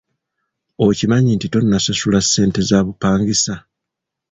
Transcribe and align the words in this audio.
Okimanyi 0.85 1.29
nti 1.33 1.47
tonnasasula 1.53 2.19
ssente 2.25 2.59
za 2.69 2.79
bupangisa? 2.85 3.53